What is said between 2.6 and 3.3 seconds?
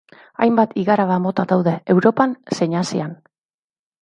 Asian.